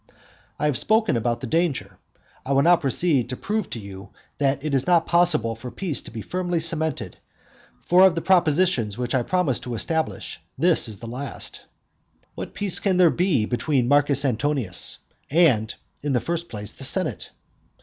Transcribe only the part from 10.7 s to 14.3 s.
is the last. VIII. What peace can there be between Marcus